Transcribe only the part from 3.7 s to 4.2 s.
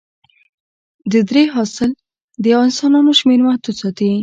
ساتي.